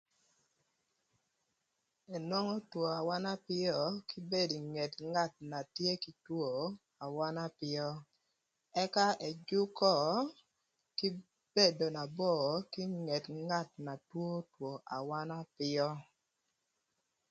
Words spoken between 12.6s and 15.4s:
kï nget ngat na two two awöna